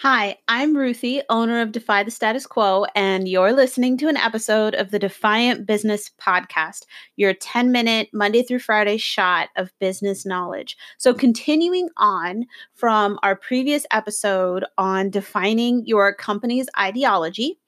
[0.00, 4.74] Hi, I'm Ruthie, owner of Defy the Status Quo, and you're listening to an episode
[4.74, 6.82] of the Defiant Business Podcast,
[7.16, 10.76] your 10 minute Monday through Friday shot of business knowledge.
[10.98, 17.58] So, continuing on from our previous episode on defining your company's ideology,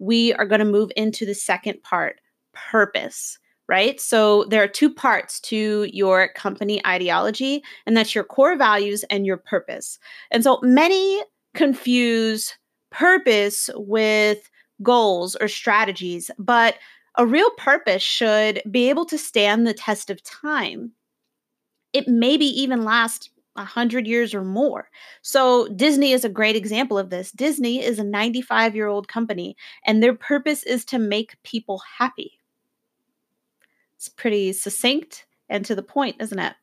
[0.00, 2.20] we are going to move into the second part
[2.52, 3.38] purpose
[3.68, 4.00] right?
[4.00, 9.26] So there are two parts to your company ideology, and that's your core values and
[9.26, 9.98] your purpose.
[10.30, 11.22] And so many
[11.54, 12.56] confuse
[12.90, 14.48] purpose with
[14.82, 16.76] goals or strategies, but
[17.16, 20.92] a real purpose should be able to stand the test of time.
[21.92, 24.88] It maybe even last a hundred years or more.
[25.20, 27.32] So Disney is a great example of this.
[27.32, 32.38] Disney is a 95 year old company, and their purpose is to make people happy.
[33.96, 36.54] It's pretty succinct and to the point, isn't it?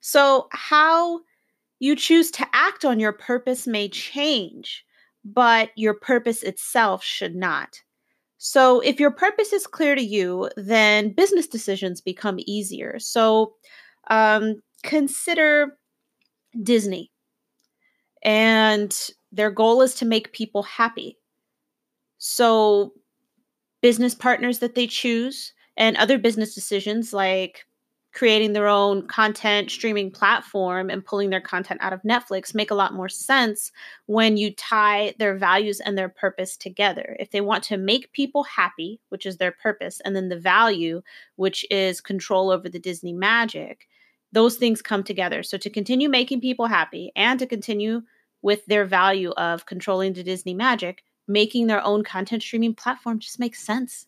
[0.00, 1.22] So, how
[1.78, 4.84] you choose to act on your purpose may change,
[5.24, 7.80] but your purpose itself should not.
[8.38, 12.98] So, if your purpose is clear to you, then business decisions become easier.
[12.98, 13.54] So,
[14.10, 15.78] um, consider
[16.62, 17.10] Disney,
[18.22, 18.96] and
[19.32, 21.18] their goal is to make people happy.
[22.18, 22.92] So,
[23.82, 27.66] business partners that they choose and other business decisions like
[28.16, 32.74] creating their own content streaming platform and pulling their content out of Netflix make a
[32.74, 33.70] lot more sense
[34.06, 37.14] when you tie their values and their purpose together.
[37.20, 41.02] If they want to make people happy, which is their purpose, and then the value,
[41.34, 43.86] which is control over the Disney magic,
[44.32, 45.42] those things come together.
[45.42, 48.00] So to continue making people happy and to continue
[48.40, 53.38] with their value of controlling the Disney magic, making their own content streaming platform just
[53.38, 54.06] makes sense.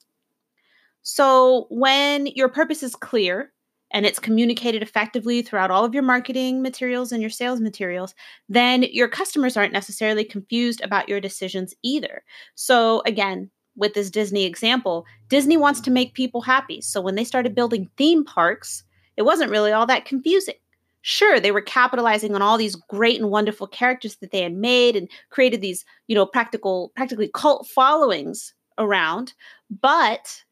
[1.03, 3.53] So when your purpose is clear,
[3.91, 8.15] and it's communicated effectively throughout all of your marketing materials and your sales materials,
[8.49, 12.23] then your customers aren't necessarily confused about your decisions either.
[12.55, 16.81] So, again, with this Disney example, Disney wants to make people happy.
[16.81, 18.85] So, when they started building theme parks,
[19.17, 20.57] it wasn't really all that confusing.
[21.03, 24.97] Sure, they were capitalizing on all these great and wonderful characters that they had made
[24.97, 29.33] and created these, you know, practical, practically cult followings around,
[29.81, 30.43] but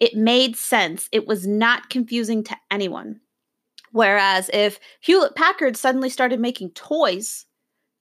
[0.00, 1.08] it made sense.
[1.12, 3.20] It was not confusing to anyone.
[3.92, 7.46] Whereas if Hewlett Packard suddenly started making toys,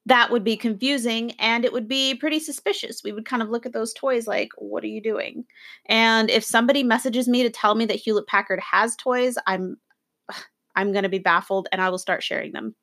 [0.06, 3.02] that would be confusing and it would be pretty suspicious.
[3.04, 5.46] We would kind of look at those toys like, what are you doing?
[5.88, 9.78] And if somebody messages me to tell me that Hewlett Packard has toys, I'm
[10.76, 12.76] I'm going to be baffled and I will start sharing them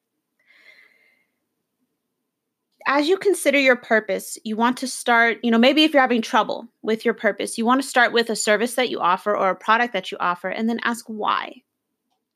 [2.86, 6.22] as you consider your purpose, you want to start, you know, maybe if you're having
[6.22, 9.50] trouble with your purpose, you want to start with a service that you offer or
[9.50, 11.62] a product that you offer and then ask why.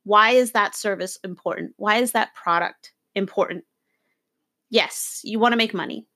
[0.04, 1.74] Why is that service important?
[1.76, 3.64] Why is that product important?
[4.70, 6.06] Yes, you want to make money.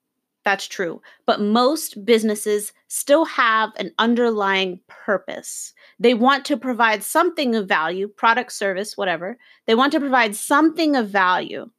[0.44, 1.02] That's true.
[1.26, 5.72] But most businesses still have an underlying purpose.
[6.00, 9.38] They want to provide something of value, product, service, whatever.
[9.66, 11.70] They want to provide something of value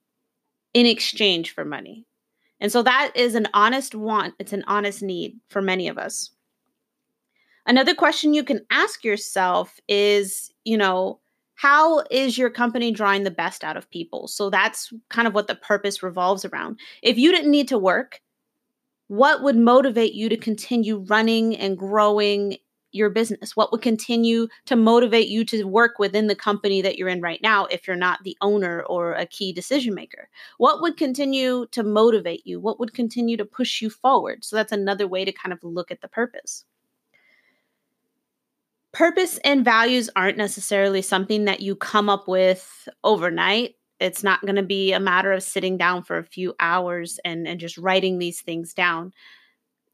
[0.73, 2.05] in exchange for money.
[2.63, 6.31] And so that is an honest want, it's an honest need for many of us.
[7.67, 11.19] Another question you can ask yourself is, you know,
[11.55, 14.29] how is your company drawing the best out of people?
[14.29, 16.79] So that's kind of what the purpose revolves around.
[17.01, 18.21] If you didn't need to work,
[19.07, 22.57] what would motivate you to continue running and growing
[22.93, 23.55] your business?
[23.55, 27.41] What would continue to motivate you to work within the company that you're in right
[27.41, 30.29] now if you're not the owner or a key decision maker?
[30.57, 32.59] What would continue to motivate you?
[32.59, 34.43] What would continue to push you forward?
[34.43, 36.65] So that's another way to kind of look at the purpose.
[38.91, 43.75] Purpose and values aren't necessarily something that you come up with overnight.
[43.99, 47.47] It's not going to be a matter of sitting down for a few hours and,
[47.47, 49.11] and just writing these things down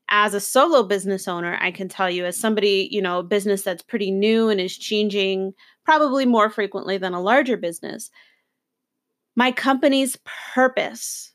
[0.10, 3.84] as a solo business owner, I can tell you, as somebody, you know, business that's
[3.84, 5.54] pretty new and is changing
[5.86, 8.12] probably more frequently than a larger business,
[9.36, 10.18] my company's
[10.54, 11.32] purpose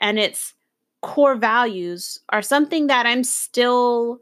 [0.00, 0.54] and its
[1.02, 4.20] core values are something that I'm still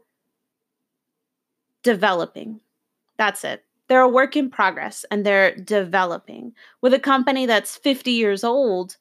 [1.81, 2.59] developing.
[3.17, 3.63] That's it.
[3.87, 6.53] They're a work in progress and they're developing.
[6.81, 8.97] With a company that's 50 years old,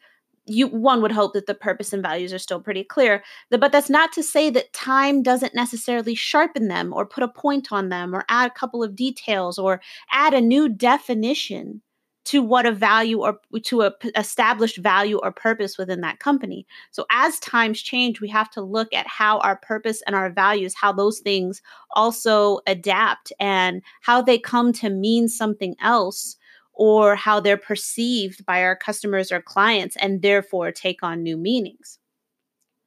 [0.47, 3.91] you one would hope that the purpose and values are still pretty clear but that's
[3.91, 8.15] not to say that time doesn't necessarily sharpen them or put a point on them
[8.15, 9.81] or add a couple of details or
[10.11, 11.81] add a new definition
[12.25, 16.65] to what a value or to a p- established value or purpose within that company.
[16.93, 20.75] So as times change we have to look at how our purpose and our values
[20.75, 21.63] how those things
[21.93, 26.37] also adapt and how they come to mean something else
[26.75, 31.99] or how they're perceived by our customers or clients and therefore take on new meanings.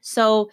[0.02, 0.50] So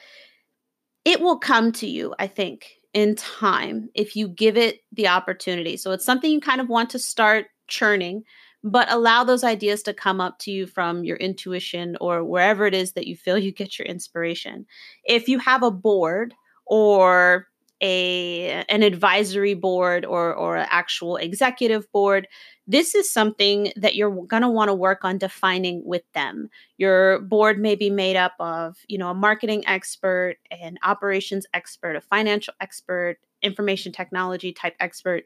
[1.05, 5.77] it will come to you, I think, in time if you give it the opportunity.
[5.77, 8.23] So it's something you kind of want to start churning,
[8.63, 12.75] but allow those ideas to come up to you from your intuition or wherever it
[12.75, 14.67] is that you feel you get your inspiration.
[15.05, 16.35] If you have a board
[16.67, 17.49] or
[17.83, 22.29] a an advisory board or or an actual executive board
[22.67, 26.49] this is something that you're going to want to work on defining with them.
[26.79, 31.97] Your board may be made up of you know a marketing expert an operations expert
[31.97, 35.25] a financial expert information technology type expert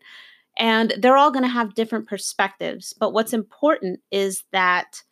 [0.58, 2.94] and they're all going to have different perspectives.
[2.94, 5.02] But what's important is that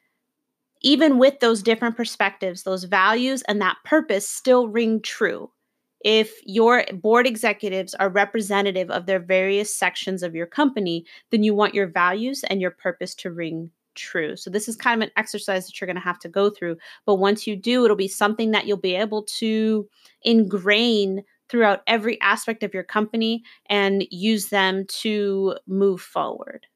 [0.81, 5.51] even with those different perspectives those values and that purpose still ring true
[6.05, 11.55] if your board executives are representative of their various sections of your company, then you
[11.55, 14.37] want your values and your purpose to ring true.
[14.37, 16.77] So this is kind of an exercise that you're going to have to go through.
[17.07, 19.89] But once you do, it'll be something that you'll be able to
[20.23, 26.67] ingrain throughout every aspect of your company and use them to move forward.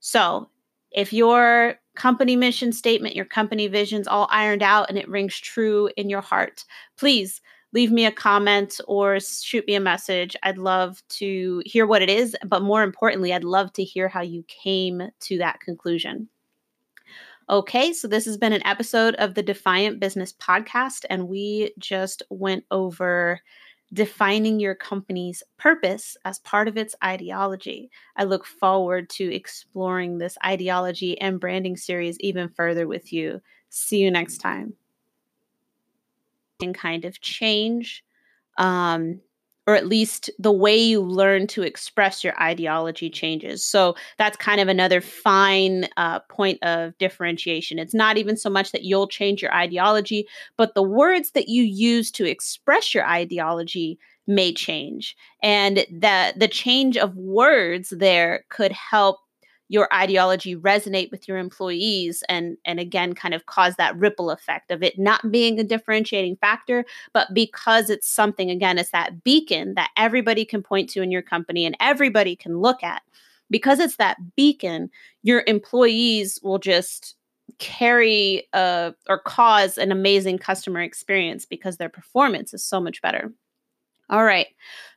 [0.00, 0.48] So,
[0.90, 5.90] if your company mission statement, your company vision's all ironed out and it rings true
[5.96, 6.64] in your heart,
[6.96, 7.40] please
[7.74, 10.36] leave me a comment or shoot me a message.
[10.44, 14.22] I'd love to hear what it is, but more importantly, I'd love to hear how
[14.22, 16.28] you came to that conclusion.
[17.50, 22.22] Okay, so this has been an episode of the Defiant Business Podcast, and we just
[22.30, 23.40] went over
[23.92, 27.90] defining your company's purpose as part of its ideology.
[28.16, 33.42] I look forward to exploring this ideology and branding series even further with you.
[33.68, 34.74] See you next time
[36.74, 38.04] kind of change
[38.58, 39.20] um,
[39.66, 43.64] or at least the way you learn to express your ideology changes.
[43.64, 47.78] So that's kind of another fine uh, point of differentiation.
[47.78, 50.26] It's not even so much that you'll change your ideology,
[50.58, 55.16] but the words that you use to express your ideology may change.
[55.42, 59.18] And the the change of words there could help
[59.68, 64.70] your ideology resonate with your employees and and again kind of cause that ripple effect
[64.70, 69.74] of it not being a differentiating factor but because it's something again it's that beacon
[69.74, 73.02] that everybody can point to in your company and everybody can look at.
[73.50, 74.90] Because it's that beacon
[75.22, 77.14] your employees will just
[77.58, 83.30] carry uh, or cause an amazing customer experience because their performance is so much better.
[84.08, 84.48] All right.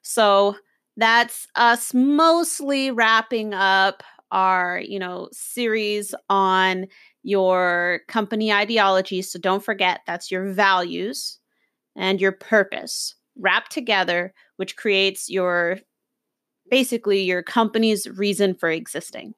[0.02, 0.56] So
[0.96, 6.88] that's us mostly wrapping up our, you know, series on
[7.24, 9.22] your company ideology.
[9.22, 11.40] So don't forget that's your values
[11.96, 15.80] and your purpose wrapped together, which creates your
[16.70, 19.34] basically your company's reason for existing.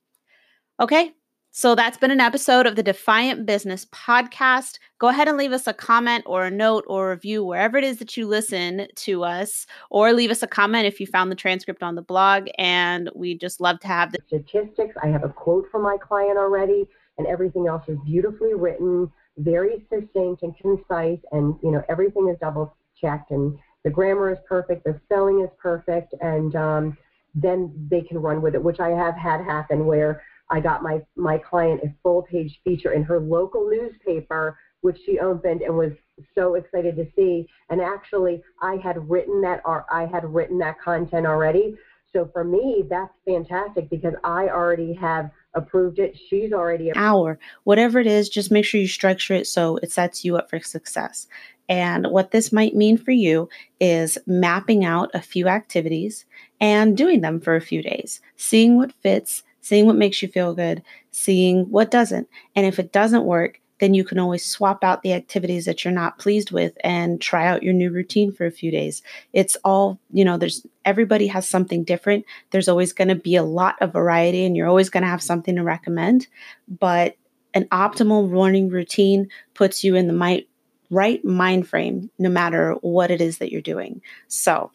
[0.80, 1.12] Okay,
[1.60, 4.80] so that's been an episode of the Defiant Business Podcast.
[4.98, 7.84] Go ahead and leave us a comment or a note or a review wherever it
[7.84, 11.36] is that you listen to us, or leave us a comment if you found the
[11.36, 12.48] transcript on the blog.
[12.58, 14.96] And we just love to have the statistics.
[15.04, 19.86] I have a quote from my client already, and everything else is beautifully written, very
[19.90, 24.86] succinct and concise, and you know everything is double checked, and the grammar is perfect,
[24.86, 26.98] the spelling is perfect, and um,
[27.36, 31.02] then they can run with it, which I have had happen where I got my,
[31.16, 35.92] my client a full page feature in her local newspaper, which she opened and was
[36.36, 37.48] so excited to see.
[37.70, 41.76] And actually, I had written that or I had written that content already.
[42.12, 46.18] So for me, that's fantastic because I already have approved it.
[46.30, 48.30] She's already hour, whatever it is.
[48.30, 51.28] Just make sure you structure it so it sets you up for success.
[51.68, 53.48] And what this might mean for you
[53.80, 56.26] is mapping out a few activities
[56.60, 60.54] and doing them for a few days, seeing what fits, seeing what makes you feel
[60.54, 62.28] good, seeing what doesn't.
[62.56, 65.94] And if it doesn't work, then you can always swap out the activities that you're
[65.94, 69.02] not pleased with and try out your new routine for a few days.
[69.34, 72.26] It's all, you know, there's everybody has something different.
[72.52, 75.24] There's always going to be a lot of variety and you're always going to have
[75.24, 76.28] something to recommend.
[76.68, 77.16] But
[77.54, 80.48] an optimal morning routine puts you in the mi-
[80.90, 84.02] right mind frame no matter what it is that you're doing.
[84.28, 84.72] So,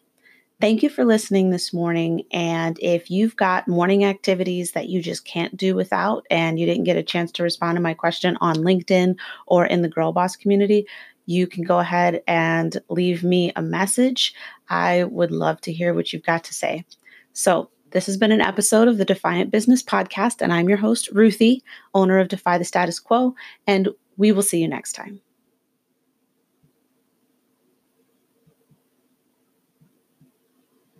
[0.61, 2.23] Thank you for listening this morning.
[2.31, 6.85] And if you've got morning activities that you just can't do without and you didn't
[6.85, 10.37] get a chance to respond to my question on LinkedIn or in the Girl Boss
[10.37, 10.87] community,
[11.25, 14.33] you can go ahead and leave me a message.
[14.69, 16.85] I would love to hear what you've got to say.
[17.33, 21.09] So, this has been an episode of the Defiant Business Podcast, and I'm your host,
[21.13, 23.35] Ruthie, owner of Defy the Status Quo,
[23.67, 25.21] and we will see you next time.